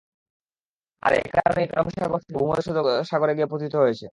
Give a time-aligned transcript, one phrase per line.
[1.03, 4.05] আর এ কারণেই কারম সাগর থেকে ভূমধ্যসাগরে গিয়ে পতিত হয়েছে।